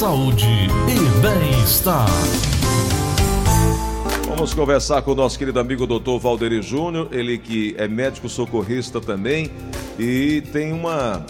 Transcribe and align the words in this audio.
saúde 0.00 0.46
e 0.46 1.20
bem-estar. 1.20 2.08
Vamos 4.26 4.54
conversar 4.54 5.02
com 5.02 5.10
o 5.10 5.14
nosso 5.14 5.38
querido 5.38 5.60
amigo 5.60 5.86
Dr. 5.86 6.18
Valderi 6.18 6.62
Júnior, 6.62 7.08
ele 7.12 7.36
que 7.36 7.74
é 7.76 7.86
médico 7.86 8.26
socorrista 8.26 8.98
também 8.98 9.50
e 9.98 10.40
tem 10.54 10.72
uma, 10.72 11.22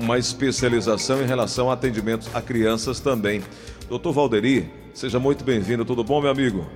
uma 0.00 0.18
especialização 0.18 1.22
em 1.22 1.26
relação 1.26 1.70
a 1.70 1.74
atendimentos 1.74 2.28
a 2.34 2.42
crianças 2.42 2.98
também. 2.98 3.40
Doutor 3.88 4.12
Valderi, 4.12 4.68
seja 4.92 5.20
muito 5.20 5.44
bem-vindo, 5.44 5.84
tudo 5.84 6.02
bom, 6.02 6.20
meu 6.20 6.32
amigo? 6.32 6.66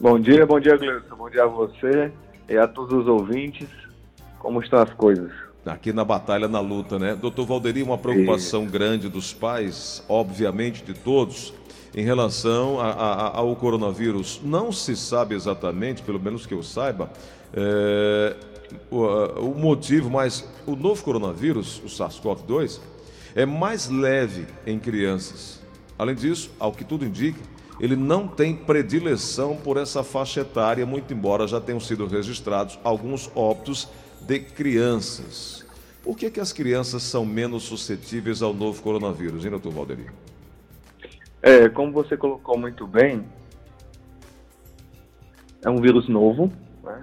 Bom 0.00 0.18
dia, 0.18 0.44
bom 0.44 0.58
dia, 0.58 0.76
Gleison. 0.76 1.14
Bom 1.16 1.30
dia 1.30 1.44
a 1.44 1.46
você 1.46 2.10
e 2.48 2.56
a 2.56 2.66
todos 2.66 2.92
os 2.92 3.06
ouvintes. 3.06 3.68
Como 4.40 4.60
estão 4.60 4.80
as 4.80 4.92
coisas? 4.94 5.43
Aqui 5.66 5.94
na 5.94 6.04
batalha, 6.04 6.46
na 6.46 6.60
luta, 6.60 6.98
né? 6.98 7.14
Doutor 7.14 7.46
Valderi, 7.46 7.82
uma 7.82 7.96
preocupação 7.96 8.66
grande 8.66 9.08
dos 9.08 9.32
pais, 9.32 10.02
obviamente 10.08 10.84
de 10.84 10.92
todos, 10.92 11.54
em 11.94 12.04
relação 12.04 12.78
a, 12.78 12.90
a, 12.90 13.38
ao 13.38 13.56
coronavírus. 13.56 14.42
Não 14.44 14.70
se 14.70 14.94
sabe 14.94 15.34
exatamente, 15.34 16.02
pelo 16.02 16.20
menos 16.20 16.44
que 16.44 16.52
eu 16.52 16.62
saiba, 16.62 17.10
é, 17.54 18.36
o, 18.90 19.04
o 19.40 19.54
motivo, 19.58 20.10
mas 20.10 20.46
o 20.66 20.76
novo 20.76 21.02
coronavírus, 21.02 21.80
o 21.82 21.86
SARS-CoV-2, 21.86 22.80
é 23.34 23.46
mais 23.46 23.88
leve 23.88 24.46
em 24.66 24.78
crianças. 24.78 25.60
Além 25.98 26.14
disso, 26.14 26.50
ao 26.58 26.72
que 26.72 26.84
tudo 26.84 27.06
indica, 27.06 27.40
ele 27.80 27.96
não 27.96 28.28
tem 28.28 28.54
predileção 28.54 29.56
por 29.56 29.78
essa 29.78 30.04
faixa 30.04 30.42
etária, 30.42 30.84
muito 30.84 31.12
embora 31.14 31.46
já 31.46 31.60
tenham 31.60 31.80
sido 31.80 32.06
registrados 32.06 32.78
alguns 32.84 33.30
óbitos 33.34 33.88
de 34.26 34.40
crianças. 34.40 35.64
Por 36.02 36.16
que, 36.16 36.30
que 36.30 36.40
as 36.40 36.52
crianças 36.52 37.02
são 37.02 37.24
menos 37.24 37.62
suscetíveis 37.62 38.42
ao 38.42 38.52
novo 38.52 38.82
coronavírus, 38.82 39.44
hein, 39.44 39.50
doutor? 39.50 39.96
É, 41.42 41.68
como 41.68 41.92
você 41.92 42.16
colocou 42.16 42.58
muito 42.58 42.86
bem, 42.86 43.24
é 45.64 45.70
um 45.70 45.80
vírus 45.80 46.08
novo, 46.08 46.52
né? 46.82 47.02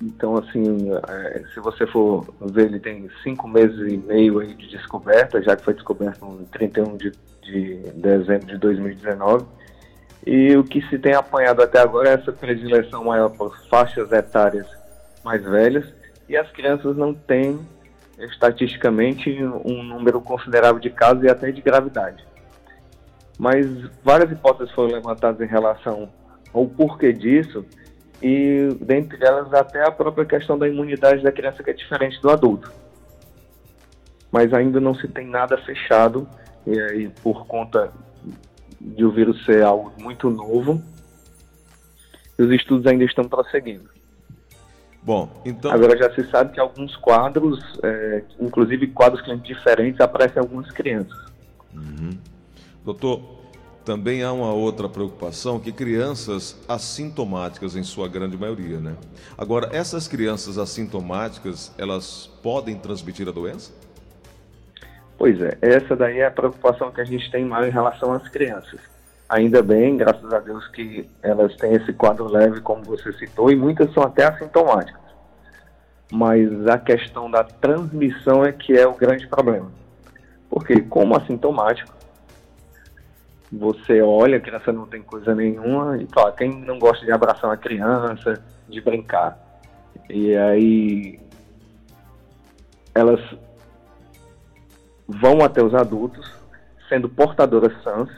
Então, 0.00 0.36
assim, 0.36 0.88
é, 1.08 1.42
se 1.52 1.58
você 1.58 1.84
for 1.86 2.24
ver, 2.40 2.66
ele 2.66 2.78
tem 2.78 3.10
cinco 3.24 3.48
meses 3.48 3.92
e 3.92 3.96
meio 3.96 4.38
aí 4.38 4.54
de 4.54 4.68
descoberta, 4.68 5.42
já 5.42 5.56
que 5.56 5.64
foi 5.64 5.74
descoberto 5.74 6.24
no 6.24 6.44
31 6.46 6.96
de, 6.96 7.12
de 7.42 7.74
dezembro 7.96 8.46
de 8.46 8.58
2019. 8.58 9.44
E 10.24 10.56
o 10.56 10.62
que 10.62 10.80
se 10.88 10.98
tem 10.98 11.14
apanhado 11.14 11.62
até 11.62 11.80
agora 11.80 12.10
é 12.10 12.14
essa 12.14 12.32
predileção 12.32 13.04
maior 13.04 13.30
por 13.30 13.58
faixas 13.68 14.12
etárias 14.12 14.66
mais 15.24 15.42
velhas, 15.42 15.86
e 16.28 16.36
as 16.36 16.50
crianças 16.50 16.96
não 16.96 17.14
têm, 17.14 17.58
estatisticamente, 18.18 19.30
um 19.64 19.82
número 19.82 20.20
considerável 20.20 20.80
de 20.80 20.90
casos 20.90 21.24
e 21.24 21.28
até 21.28 21.50
de 21.50 21.62
gravidade. 21.62 22.24
Mas 23.38 23.66
várias 24.02 24.30
hipóteses 24.30 24.72
foram 24.74 24.92
levantadas 24.92 25.40
em 25.40 25.50
relação 25.50 26.10
ao 26.52 26.66
porquê 26.66 27.12
disso, 27.12 27.64
e 28.20 28.68
dentre 28.80 29.24
elas 29.24 29.52
até 29.54 29.86
a 29.86 29.92
própria 29.92 30.24
questão 30.24 30.58
da 30.58 30.68
imunidade 30.68 31.22
da 31.22 31.30
criança 31.30 31.62
que 31.62 31.70
é 31.70 31.72
diferente 31.72 32.20
do 32.20 32.30
adulto. 32.30 32.72
Mas 34.30 34.52
ainda 34.52 34.80
não 34.80 34.94
se 34.94 35.06
tem 35.08 35.26
nada 35.26 35.56
fechado, 35.58 36.28
e 36.66 36.78
aí 36.78 37.08
por 37.22 37.46
conta 37.46 37.92
de 38.80 39.04
o 39.04 39.10
vírus 39.10 39.44
ser 39.44 39.62
algo 39.62 39.92
muito 39.98 40.28
novo, 40.28 40.82
os 42.38 42.50
estudos 42.52 42.86
ainda 42.86 43.04
estão 43.04 43.24
prosseguindo. 43.24 43.97
Bom, 45.08 45.26
então. 45.42 45.70
Agora 45.70 45.96
já 45.96 46.14
se 46.14 46.22
sabe 46.30 46.52
que 46.52 46.60
alguns 46.60 46.94
quadros, 46.96 47.58
é, 47.82 48.22
inclusive 48.38 48.88
quadros 48.88 49.22
clínicos 49.22 49.48
diferentes, 49.48 49.98
aparecem 50.02 50.36
em 50.36 50.40
algumas 50.40 50.70
crianças. 50.70 51.16
Uhum. 51.74 52.10
Doutor, 52.84 53.22
também 53.86 54.22
há 54.22 54.30
uma 54.30 54.52
outra 54.52 54.86
preocupação 54.86 55.58
que 55.58 55.72
crianças 55.72 56.62
assintomáticas, 56.68 57.74
em 57.74 57.82
sua 57.82 58.06
grande 58.06 58.36
maioria, 58.36 58.80
né? 58.80 58.96
Agora, 59.38 59.70
essas 59.72 60.06
crianças 60.06 60.58
assintomáticas, 60.58 61.72
elas 61.78 62.26
podem 62.42 62.76
transmitir 62.76 63.26
a 63.26 63.32
doença? 63.32 63.72
Pois 65.16 65.40
é, 65.40 65.56
essa 65.62 65.96
daí 65.96 66.18
é 66.18 66.26
a 66.26 66.30
preocupação 66.30 66.90
que 66.90 67.00
a 67.00 67.04
gente 67.04 67.30
tem 67.30 67.46
mais 67.46 67.66
em 67.66 67.70
relação 67.70 68.12
às 68.12 68.28
crianças. 68.28 68.78
Ainda 69.28 69.62
bem, 69.62 69.96
graças 69.96 70.32
a 70.32 70.38
Deus, 70.38 70.66
que 70.68 71.06
elas 71.22 71.54
têm 71.56 71.74
esse 71.74 71.92
quadro 71.92 72.26
leve, 72.28 72.60
como 72.62 72.82
você 72.82 73.12
citou, 73.12 73.50
e 73.50 73.56
muitas 73.56 73.92
são 73.92 74.02
até 74.02 74.24
assintomáticas. 74.24 75.02
Mas 76.10 76.66
a 76.66 76.78
questão 76.78 77.30
da 77.30 77.44
transmissão 77.44 78.42
é 78.42 78.52
que 78.52 78.72
é 78.72 78.86
o 78.86 78.94
grande 78.94 79.26
problema. 79.26 79.70
Porque, 80.48 80.80
como 80.80 81.14
assintomático, 81.14 81.92
você 83.52 84.00
olha, 84.00 84.38
a 84.38 84.40
criança 84.40 84.72
não 84.72 84.86
tem 84.86 85.02
coisa 85.02 85.34
nenhuma, 85.34 85.98
e 85.98 86.06
claro, 86.06 86.34
quem 86.34 86.50
não 86.50 86.78
gosta 86.78 87.04
de 87.04 87.12
abraçar 87.12 87.50
uma 87.50 87.56
criança, 87.56 88.42
de 88.66 88.80
brincar. 88.80 89.38
E 90.08 90.34
aí 90.34 91.20
elas 92.94 93.20
vão 95.06 95.44
até 95.44 95.62
os 95.62 95.74
adultos, 95.74 96.30
sendo 96.88 97.08
portadoras 97.08 97.72
sãs, 97.82 98.08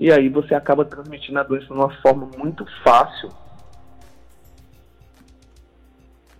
e 0.00 0.10
aí 0.10 0.30
você 0.30 0.54
acaba 0.54 0.82
transmitindo 0.82 1.38
a 1.38 1.42
doença 1.42 1.66
de 1.66 1.72
uma 1.74 1.90
forma 2.00 2.26
muito 2.38 2.64
fácil. 2.82 3.28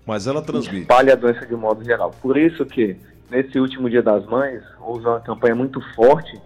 Mas 0.06 0.26
ela 0.26 0.41
transmite. 0.41 0.81
Espalha 0.81 1.12
a 1.12 1.16
doença 1.16 1.44
de 1.44 1.54
modo 1.54 1.84
geral. 1.84 2.10
Por 2.22 2.38
isso 2.38 2.65
que, 2.65 2.97
nesse 3.31 3.60
último 3.60 3.91
dia 3.91 4.03
das 4.03 4.25
mães, 4.25 4.62
houve 4.81 5.04
uma 5.04 5.20
campanha 5.20 5.54
muito 5.54 5.78
forte 5.94 6.41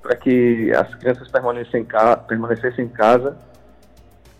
para 0.00 0.14
que 0.14 0.70
as 0.70 0.94
crianças 0.94 1.28
permanecessem 1.28 1.80
em, 1.80 1.84
casa, 1.84 2.16
permanecessem 2.18 2.84
em 2.84 2.88
casa, 2.88 3.36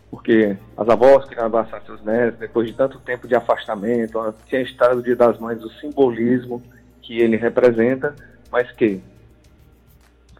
porque 0.08 0.56
as 0.76 0.88
avós 0.88 1.24
queriam 1.28 1.46
abraçar 1.46 1.82
seus 1.82 2.00
netos, 2.04 2.38
depois 2.38 2.68
de 2.68 2.74
tanto 2.74 3.00
tempo 3.00 3.26
de 3.26 3.34
afastamento, 3.34 4.32
tinha 4.46 4.62
estado 4.62 5.00
o 5.00 5.02
dia 5.02 5.16
das 5.16 5.36
mães, 5.40 5.64
o 5.64 5.70
simbolismo 5.80 6.62
que 7.02 7.20
ele 7.20 7.36
representa, 7.36 8.14
mas 8.52 8.70
que 8.70 9.02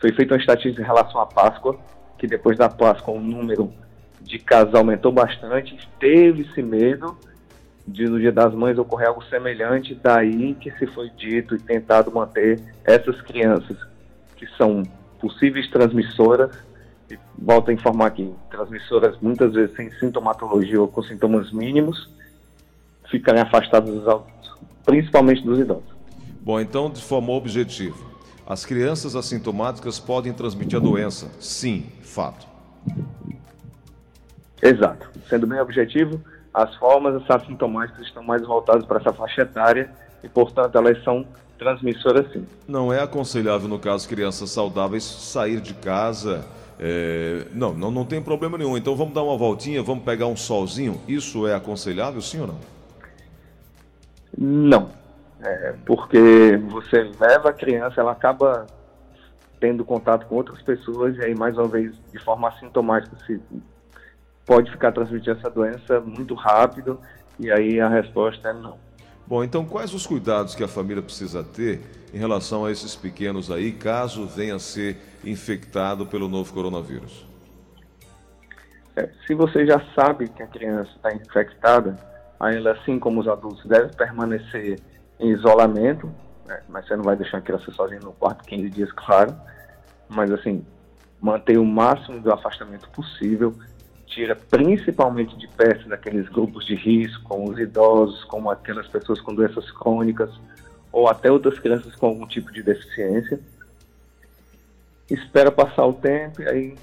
foi 0.00 0.12
feita 0.12 0.34
uma 0.34 0.40
estatística 0.40 0.82
em 0.82 0.84
relação 0.84 1.20
à 1.20 1.26
Páscoa, 1.26 1.78
que 2.18 2.26
depois 2.26 2.56
da 2.56 2.68
Páscoa 2.68 3.14
o 3.14 3.20
número 3.20 3.72
de 4.20 4.38
casos 4.38 4.74
aumentou 4.74 5.12
bastante, 5.12 5.76
teve-se 5.98 6.62
medo 6.62 7.16
de 7.86 8.06
no 8.06 8.18
Dia 8.18 8.32
das 8.32 8.54
Mães 8.54 8.78
ocorrer 8.78 9.08
algo 9.08 9.24
semelhante, 9.24 9.94
daí 9.94 10.54
que 10.54 10.70
se 10.72 10.86
foi 10.88 11.10
dito 11.10 11.54
e 11.54 11.58
tentado 11.58 12.10
manter 12.10 12.62
essas 12.84 13.20
crianças 13.22 13.76
que 14.36 14.46
são 14.56 14.82
possíveis 15.20 15.68
transmissoras, 15.70 16.50
e 17.10 17.18
volto 17.36 17.70
a 17.70 17.74
informar 17.74 18.06
aqui, 18.06 18.32
transmissoras 18.50 19.18
muitas 19.20 19.52
vezes 19.52 19.74
sem 19.76 19.90
sintomatologia 19.92 20.80
ou 20.80 20.88
com 20.88 21.02
sintomas 21.02 21.52
mínimos, 21.52 22.08
ficarem 23.10 23.42
afastadas 23.42 23.92
dos 23.92 24.06
adultos, 24.06 24.54
principalmente 24.84 25.42
dos 25.42 25.58
idosos. 25.58 25.90
Bom, 26.40 26.60
então, 26.60 26.88
de 26.88 27.02
forma 27.02 27.32
objetiva, 27.32 27.96
as 28.50 28.66
crianças 28.66 29.14
assintomáticas 29.14 30.00
podem 30.00 30.32
transmitir 30.32 30.76
a 30.76 30.82
doença? 30.82 31.30
Sim, 31.38 31.86
fato. 32.02 32.48
Exato. 34.60 35.08
Sendo 35.28 35.46
bem 35.46 35.60
objetivo, 35.60 36.20
as 36.52 36.74
formas 36.74 37.22
assintomáticas 37.30 38.08
estão 38.08 38.24
mais 38.24 38.44
voltadas 38.44 38.84
para 38.84 38.98
essa 38.98 39.12
faixa 39.12 39.42
etária 39.42 39.92
e, 40.24 40.28
portanto, 40.28 40.76
elas 40.76 41.00
são 41.04 41.24
transmissoras 41.56 42.26
sim. 42.32 42.44
Não 42.66 42.92
é 42.92 43.00
aconselhável, 43.00 43.68
no 43.68 43.78
caso, 43.78 44.08
crianças 44.08 44.50
saudáveis 44.50 45.04
sair 45.04 45.60
de 45.60 45.72
casa. 45.74 46.44
É... 46.76 47.46
Não, 47.54 47.72
não, 47.72 47.92
não 47.92 48.04
tem 48.04 48.20
problema 48.20 48.58
nenhum. 48.58 48.76
Então 48.76 48.96
vamos 48.96 49.14
dar 49.14 49.22
uma 49.22 49.36
voltinha, 49.36 49.80
vamos 49.80 50.02
pegar 50.02 50.26
um 50.26 50.36
solzinho. 50.36 51.00
Isso 51.06 51.46
é 51.46 51.54
aconselhável, 51.54 52.20
sim 52.20 52.40
ou 52.40 52.48
não? 52.48 52.58
Não. 54.36 54.99
É, 55.42 55.74
porque 55.86 56.58
você 56.68 57.10
leva 57.18 57.48
a 57.48 57.52
criança, 57.52 58.00
ela 58.00 58.12
acaba 58.12 58.66
tendo 59.58 59.84
contato 59.84 60.26
com 60.26 60.36
outras 60.36 60.60
pessoas 60.62 61.16
e 61.16 61.24
aí 61.24 61.34
mais 61.34 61.56
uma 61.56 61.68
vez 61.68 61.94
de 62.12 62.18
forma 62.18 62.48
assintomática 62.48 63.16
se 63.26 63.40
pode 64.44 64.70
ficar 64.70 64.92
transmitindo 64.92 65.38
essa 65.38 65.50
doença 65.50 66.00
muito 66.00 66.34
rápido 66.34 66.98
e 67.38 67.50
aí 67.50 67.80
a 67.80 67.88
resposta 67.88 68.48
é 68.48 68.52
não. 68.52 68.78
Bom, 69.26 69.44
então 69.44 69.64
quais 69.64 69.94
os 69.94 70.06
cuidados 70.06 70.54
que 70.54 70.64
a 70.64 70.68
família 70.68 71.02
precisa 71.02 71.44
ter 71.44 71.80
em 72.12 72.18
relação 72.18 72.64
a 72.64 72.70
esses 72.70 72.96
pequenos 72.96 73.50
aí, 73.50 73.72
caso 73.72 74.26
venha 74.26 74.56
a 74.56 74.58
ser 74.58 74.98
infectado 75.24 76.04
pelo 76.06 76.28
novo 76.28 76.52
coronavírus? 76.52 77.26
É, 78.96 79.08
se 79.26 79.34
você 79.34 79.64
já 79.66 79.80
sabe 79.94 80.28
que 80.28 80.42
a 80.42 80.46
criança 80.46 80.90
está 80.96 81.14
infectada, 81.14 81.96
aí 82.38 82.56
ela, 82.56 82.72
assim 82.72 82.98
como 82.98 83.20
os 83.20 83.28
adultos, 83.28 83.64
deve 83.66 83.94
permanecer 83.94 84.80
em 85.20 85.30
isolamento, 85.30 86.10
né? 86.46 86.62
mas 86.68 86.86
você 86.86 86.96
não 86.96 87.04
vai 87.04 87.14
deixar 87.14 87.38
a 87.38 87.40
criança 87.40 87.70
sozinha 87.70 88.00
no 88.00 88.12
quarto 88.12 88.44
15 88.44 88.70
dias, 88.70 88.90
claro. 88.92 89.36
Mas 90.08 90.32
assim, 90.32 90.64
manter 91.20 91.58
o 91.58 91.64
máximo 91.64 92.20
do 92.20 92.32
afastamento 92.32 92.88
possível, 92.90 93.54
tira 94.06 94.34
principalmente 94.34 95.36
de 95.36 95.46
perto 95.46 95.88
daqueles 95.88 96.28
grupos 96.28 96.66
de 96.66 96.74
risco, 96.74 97.22
como 97.24 97.50
os 97.50 97.58
idosos, 97.58 98.24
como 98.24 98.50
aquelas 98.50 98.88
pessoas 98.88 99.20
com 99.20 99.34
doenças 99.34 99.70
crônicas, 99.70 100.30
ou 100.90 101.08
até 101.08 101.30
outras 101.30 101.58
crianças 101.58 101.94
com 101.94 102.06
algum 102.06 102.26
tipo 102.26 102.50
de 102.52 102.62
deficiência. 102.62 103.38
espera 105.08 105.52
passar 105.52 105.86
o 105.86 105.92
tempo 105.92 106.42
e 106.42 106.48
aí 106.48 106.74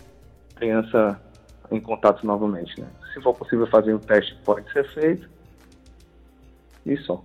criança 0.56 1.20
em 1.70 1.80
contato 1.82 2.26
novamente, 2.26 2.80
né? 2.80 2.88
Se 3.14 3.22
for 3.22 3.34
possível 3.34 3.68
fazer 3.68 3.94
um 3.94 4.00
teste, 4.00 4.36
pode 4.46 4.72
ser 4.72 4.88
feito. 4.94 5.30
E 6.86 6.96
só. 6.98 7.22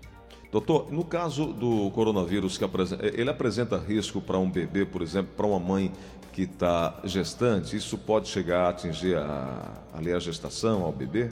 Doutor, 0.53 0.93
no 0.93 1.03
caso 1.03 1.47
do 1.47 1.91
coronavírus, 1.93 2.59
que 2.59 2.65
apresenta, 2.65 3.07
ele 3.07 3.31
apresenta 3.31 3.79
risco 3.79 4.21
para 4.21 4.39
um 4.39 4.51
bebê, 4.51 4.85
por 4.85 5.01
exemplo, 5.01 5.33
para 5.35 5.47
uma 5.47 5.59
mãe 5.59 5.91
que 6.31 6.43
está 6.43 7.01
gestante? 7.05 7.75
Isso 7.75 7.97
pode 7.97 8.29
chegar 8.29 8.67
a 8.67 8.69
atingir 8.69 9.17
a, 9.17 9.73
ali 9.95 10.13
a 10.13 10.19
gestação 10.19 10.83
ao 10.83 10.93
bebê? 10.93 11.31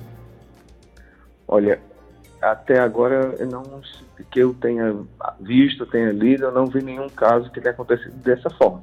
Olha, 1.47 1.83
até 2.41 2.81
agora, 2.81 3.35
eu 3.39 3.47
não, 3.47 3.83
que 4.31 4.41
eu 4.41 4.55
tenha 4.55 4.97
visto, 5.39 5.85
tenha 5.85 6.13
lido, 6.13 6.45
eu 6.45 6.53
não 6.53 6.65
vi 6.65 6.83
nenhum 6.83 7.11
caso 7.11 7.51
que 7.51 7.61
tenha 7.61 7.75
acontecido 7.75 8.15
dessa 8.23 8.49
forma. 8.49 8.83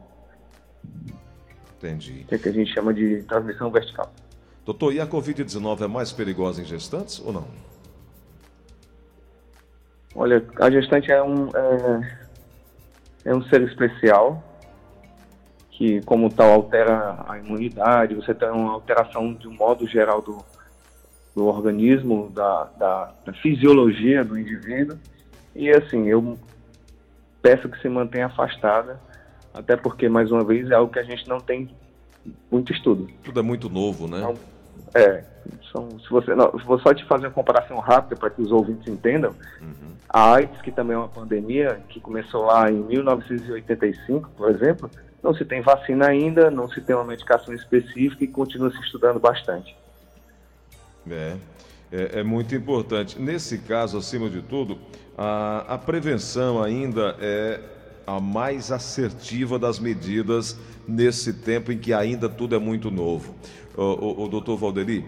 Entendi. 1.78 2.26
Que 2.28 2.36
é 2.36 2.38
que 2.38 2.50
a 2.50 2.54
gente 2.54 2.72
chama 2.72 2.94
de 2.94 3.24
transmissão 3.24 3.72
vertical. 3.72 4.14
Doutor, 4.64 4.94
e 4.94 5.00
a 5.00 5.08
Covid-19 5.08 5.82
é 5.82 5.88
mais 5.88 6.12
perigosa 6.12 6.62
em 6.62 6.66
gestantes 6.66 7.20
ou 7.26 7.34
não? 7.34 7.48
Olha, 10.18 10.44
a 10.60 10.72
gestante 10.72 11.12
é 11.12 11.22
um, 11.22 11.48
é, 11.56 12.18
é 13.26 13.36
um 13.36 13.44
ser 13.44 13.62
especial 13.62 14.44
que, 15.70 16.02
como 16.02 16.28
tal, 16.28 16.54
altera 16.54 17.24
a 17.28 17.38
imunidade, 17.38 18.16
você 18.16 18.34
tem 18.34 18.50
uma 18.50 18.74
alteração 18.74 19.32
de 19.36 19.48
um 19.48 19.54
modo 19.54 19.88
geral 19.88 20.24
do, 20.24 20.44
do 21.36 21.46
organismo, 21.46 22.32
da, 22.34 22.64
da, 22.80 23.14
da 23.24 23.34
fisiologia 23.34 24.26
do 24.26 24.40
indivíduo. 24.40 24.98
E 25.56 25.70
assim, 25.70 26.08
eu 26.08 26.36
peço 27.40 27.70
que 27.70 27.80
se 27.80 27.88
mantenha 27.88 28.26
afastada, 28.26 29.00
até 29.54 29.78
porque, 29.78 30.10
mais 30.10 30.32
uma 30.32 30.44
vez, 30.44 30.72
é 30.72 30.74
algo 30.74 30.92
que 30.92 30.98
a 30.98 31.04
gente 31.04 31.30
não 31.30 31.40
tem 31.40 31.70
muito 32.50 32.74
estudo. 32.74 33.08
Tudo 33.24 33.40
é 33.40 33.44
muito 33.44 33.70
novo, 33.70 34.08
né? 34.08 34.18
Então, 34.18 34.34
é, 34.94 35.24
são, 35.72 36.00
se 36.00 36.10
você, 36.10 36.36
não, 36.36 36.52
vou 36.66 36.80
só 36.80 36.94
te 36.94 37.06
fazer 37.06 37.28
uma 37.28 37.34
comparação 37.34 37.78
rápida 37.80 38.16
para 38.16 38.30
que 38.30 38.42
os 38.42 38.52
ouvintes 38.52 38.88
entendam. 38.88 39.34
Uhum. 39.62 39.96
A 40.10 40.34
AIDS, 40.34 40.62
que 40.62 40.72
também 40.72 40.96
é 40.96 41.00
uma 41.00 41.08
pandemia, 41.08 41.82
que 41.90 42.00
começou 42.00 42.46
lá 42.46 42.72
em 42.72 42.76
1985, 42.76 44.30
por 44.38 44.50
exemplo, 44.50 44.90
não 45.22 45.34
se 45.34 45.44
tem 45.44 45.62
vacina 45.62 46.08
ainda, 46.08 46.50
não 46.50 46.70
se 46.70 46.80
tem 46.82 46.96
uma 46.96 47.04
medicação 47.04 47.54
específica 47.54 48.24
e 48.24 48.28
continua 48.28 48.72
se 48.72 48.80
estudando 48.80 49.20
bastante. 49.20 49.76
É, 51.10 51.36
é, 51.92 52.20
é 52.20 52.24
muito 52.24 52.56
importante. 52.56 53.20
Nesse 53.20 53.58
caso, 53.60 53.98
acima 53.98 54.30
de 54.30 54.42
tudo, 54.42 54.78
a, 55.18 55.66
a 55.68 55.78
prevenção 55.78 56.62
ainda 56.62 57.16
é 57.20 57.60
a 58.06 58.22
mais 58.22 58.72
assertiva 58.72 59.60
das 59.60 59.80
medidas 59.80 60.58
nesse 60.88 61.34
tempo 61.34 61.74
em 61.74 61.78
que 61.78 61.92
ainda 61.92 62.30
tudo 62.30 62.56
é 62.56 62.60
muito 62.60 62.90
novo. 62.90 63.36
O, 63.78 63.84
o, 63.84 64.24
o 64.24 64.28
doutor 64.28 64.58
Valderi, 64.58 65.06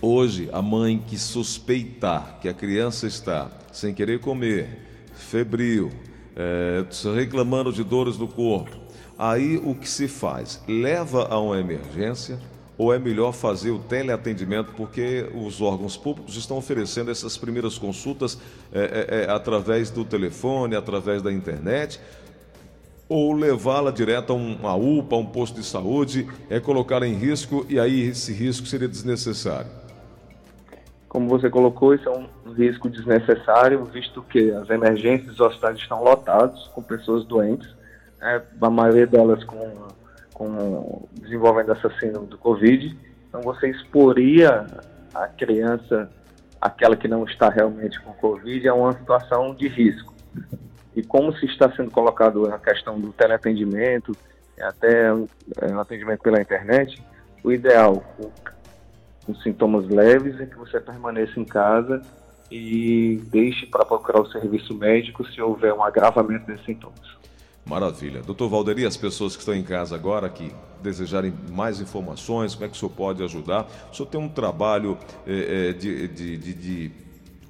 hoje 0.00 0.48
a 0.52 0.62
mãe 0.62 1.02
que 1.04 1.18
suspeitar 1.18 2.38
que 2.40 2.48
a 2.48 2.54
criança 2.54 3.08
está 3.08 3.50
sem 3.72 3.92
querer 3.92 4.20
comer, 4.20 4.68
febril, 5.12 5.90
é, 6.36 6.84
reclamando 7.12 7.72
de 7.72 7.82
dores 7.82 8.16
no 8.16 8.28
corpo, 8.28 8.76
aí 9.18 9.56
o 9.56 9.74
que 9.74 9.88
se 9.88 10.06
faz? 10.06 10.62
Leva 10.68 11.26
a 11.28 11.40
uma 11.40 11.58
emergência 11.58 12.38
ou 12.78 12.94
é 12.94 13.00
melhor 13.00 13.32
fazer 13.32 13.70
o 13.70 13.78
teleatendimento, 13.80 14.72
porque 14.76 15.28
os 15.34 15.60
órgãos 15.60 15.96
públicos 15.96 16.36
estão 16.36 16.56
oferecendo 16.56 17.10
essas 17.10 17.36
primeiras 17.36 17.78
consultas 17.78 18.38
é, 18.72 19.24
é, 19.24 19.24
é 19.24 19.30
através 19.30 19.90
do 19.90 20.04
telefone, 20.04 20.76
através 20.76 21.20
da 21.20 21.32
internet, 21.32 22.00
ou 23.12 23.34
levá-la 23.34 23.90
direto 23.90 24.32
a 24.32 24.36
uma 24.36 24.74
UPA, 24.74 25.16
a 25.16 25.18
um 25.18 25.26
posto 25.26 25.60
de 25.60 25.66
saúde, 25.66 26.26
é 26.48 26.58
colocar 26.58 27.02
em 27.02 27.14
risco 27.14 27.66
e 27.68 27.78
aí 27.78 28.08
esse 28.08 28.32
risco 28.32 28.66
seria 28.66 28.88
desnecessário? 28.88 29.70
Como 31.08 31.28
você 31.28 31.50
colocou, 31.50 31.94
isso 31.94 32.08
é 32.08 32.12
um 32.12 32.52
risco 32.54 32.88
desnecessário, 32.88 33.84
visto 33.84 34.22
que 34.22 34.50
as 34.52 34.70
emergências 34.70 35.36
dos 35.36 35.40
hospitais 35.40 35.76
estão 35.76 36.02
lotados 36.02 36.68
com 36.74 36.82
pessoas 36.82 37.24
doentes, 37.26 37.68
né, 38.18 38.40
a 38.60 38.70
maioria 38.70 39.06
delas 39.06 39.44
com 39.44 39.92
com 40.32 41.06
desenvolvendo 41.12 41.72
essa 41.72 41.90
síndrome 42.00 42.26
do 42.26 42.38
Covid. 42.38 42.96
Então 43.28 43.42
você 43.42 43.68
exporia 43.68 44.66
a 45.14 45.26
criança, 45.28 46.10
aquela 46.60 46.96
que 46.96 47.06
não 47.06 47.24
está 47.24 47.48
realmente 47.48 48.00
com 48.00 48.12
Covid, 48.14 48.66
a 48.68 48.74
uma 48.74 48.92
situação 48.92 49.54
de 49.54 49.68
risco. 49.68 50.11
E 50.94 51.02
como 51.02 51.34
se 51.36 51.46
está 51.46 51.70
sendo 51.74 51.90
colocado 51.90 52.46
a 52.52 52.58
questão 52.58 53.00
do 53.00 53.12
teleatendimento, 53.12 54.12
até 54.60 55.12
o 55.12 55.28
é, 55.60 55.72
atendimento 55.72 56.20
pela 56.20 56.40
internet, 56.40 57.02
o 57.42 57.50
ideal, 57.50 58.04
com, 58.16 58.30
com 59.26 59.34
sintomas 59.36 59.86
leves, 59.88 60.38
é 60.40 60.46
que 60.46 60.56
você 60.56 60.80
permaneça 60.80 61.38
em 61.40 61.44
casa 61.44 62.02
e 62.50 63.20
deixe 63.30 63.66
para 63.66 63.84
procurar 63.84 64.20
o 64.20 64.30
serviço 64.30 64.74
médico 64.74 65.26
se 65.26 65.40
houver 65.40 65.72
um 65.72 65.82
agravamento 65.82 66.46
desses 66.46 66.64
sintomas. 66.66 67.00
Maravilha. 67.64 68.20
Doutor 68.22 68.48
Valderi, 68.48 68.84
as 68.84 68.96
pessoas 68.96 69.34
que 69.34 69.40
estão 69.40 69.54
em 69.54 69.62
casa 69.62 69.94
agora, 69.94 70.28
que 70.28 70.52
desejarem 70.82 71.32
mais 71.50 71.80
informações, 71.80 72.54
como 72.54 72.66
é 72.66 72.68
que 72.68 72.74
o 72.74 72.78
senhor 72.78 72.90
pode 72.90 73.22
ajudar? 73.22 73.66
O 73.90 73.94
senhor 73.94 74.08
tem 74.08 74.20
um 74.20 74.28
trabalho 74.28 74.98
é, 75.26 75.72
de, 75.72 76.08
de, 76.08 76.36
de, 76.36 76.54
de 76.54 76.90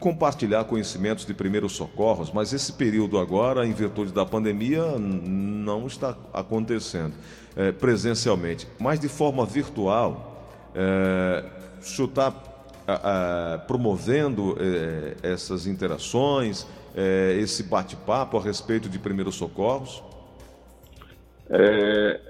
compartilhar 0.03 0.65
conhecimentos 0.65 1.25
de 1.25 1.33
primeiros 1.33 1.77
socorros, 1.77 2.33
mas 2.33 2.53
esse 2.53 2.73
período 2.73 3.19
agora, 3.19 3.65
em 3.65 3.73
virtude 3.73 4.13
da 4.13 4.27
pandemia, 4.27 4.99
não 4.99 5.87
está 5.87 6.17
acontecendo 6.33 7.15
é, 7.55 7.71
presencialmente, 7.71 8.67
mas 8.81 8.99
de 8.99 9.09
forma 9.09 9.47
virtual. 9.47 10.49
É, 10.75 11.45
o 11.81 11.85
senhor 11.85 12.09
está 12.09 12.33
promovendo 13.69 14.57
é, 14.59 15.15
essas 15.23 15.69
interações, 15.69 16.67
é, 16.97 17.37
esse 17.41 17.63
bate-papo 17.63 18.37
a 18.37 18.43
respeito 18.43 18.89
de 18.89 18.99
primeiros 18.99 19.37
socorros? 19.37 20.03
É, 21.49 22.21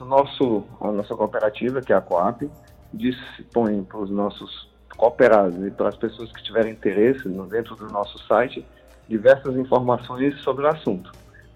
nosso, 0.00 0.64
a 0.80 0.90
nossa 0.90 1.14
cooperativa, 1.14 1.80
que 1.80 1.92
é 1.92 1.96
a 1.96 2.00
Coap, 2.00 2.42
dispõe 2.92 3.84
para 3.84 3.98
os 3.98 4.10
nossos 4.10 4.71
cooperados 4.96 5.66
e 5.66 5.70
para 5.70 5.88
as 5.88 5.96
pessoas 5.96 6.32
que 6.32 6.42
tiverem 6.42 6.72
interesse 6.72 7.28
dentro 7.28 7.74
do 7.76 7.88
nosso 7.88 8.18
site 8.26 8.64
diversas 9.08 9.56
informações 9.56 10.40
sobre 10.40 10.64
o 10.64 10.68
assunto, 10.68 11.12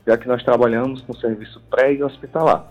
já 0.06 0.16
que 0.16 0.28
nós 0.28 0.42
trabalhamos 0.42 1.00
com 1.02 1.14
serviço 1.14 1.60
pré 1.70 1.94
e 1.94 2.02
hospitalar. 2.02 2.66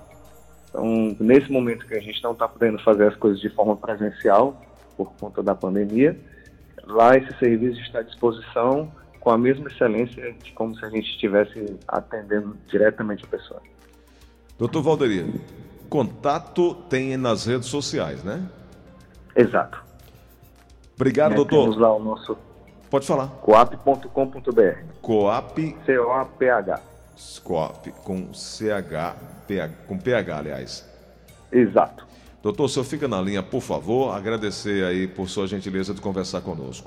Então, 0.69 1.15
nesse 1.19 1.51
momento 1.51 1.87
que 1.87 1.95
a 1.95 2.01
gente 2.01 2.21
não 2.21 2.33
está 2.33 2.47
podendo 2.47 2.77
fazer 2.79 3.07
as 3.07 3.15
coisas 3.15 3.39
de 3.39 3.49
forma 3.49 3.75
presencial, 3.77 4.61
por 4.97 5.13
conta 5.13 5.41
da 5.41 5.55
pandemia, 5.55 6.17
lá 6.83 7.15
esse 7.15 7.37
serviço 7.39 7.79
está 7.81 7.99
à 7.99 8.03
disposição 8.03 8.91
com 9.19 9.31
a 9.31 9.37
mesma 9.37 9.69
excelência 9.69 10.33
de 10.33 10.51
como 10.51 10.75
se 10.77 10.85
a 10.85 10.89
gente 10.89 11.09
estivesse 11.09 11.77
atendendo 11.87 12.55
diretamente 12.67 13.23
a 13.25 13.27
pessoa. 13.27 13.61
Doutor 14.57 14.83
Valderi, 14.83 15.41
contato 15.89 16.75
tem 16.89 17.17
nas 17.17 17.45
redes 17.45 17.67
sociais, 17.67 18.23
né? 18.23 18.47
Exato. 19.35 19.84
Obrigado, 20.95 21.33
é, 21.33 21.35
doutor. 21.35 21.61
Temos 21.61 21.77
lá 21.77 21.93
o 21.95 22.03
nosso. 22.03 22.37
Pode 22.89 23.05
falar. 23.05 23.27
coap.com.br. 23.41 24.83
Coap. 25.01 25.77
C-O-A-P-H. 25.85 26.81
Coap 27.43 27.87
com 28.03 28.33
C-H, 28.33 29.15
com 29.87 29.97
PH, 29.97 30.37
aliás. 30.37 30.85
Exato. 31.51 32.05
Doutor, 32.43 32.65
o 32.65 32.69
senhor 32.69 32.83
fica 32.83 33.07
na 33.07 33.21
linha, 33.21 33.41
por 33.41 33.61
favor. 33.61 34.13
Agradecer 34.13 34.83
aí 34.85 35.07
por 35.07 35.27
sua 35.27 35.47
gentileza 35.47 35.93
de 35.93 36.01
conversar 36.01 36.41
conosco. 36.41 36.83